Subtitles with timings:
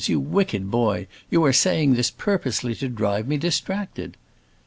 [0.07, 4.17] you wicked boy; you are saying this purposely to drive me distracted."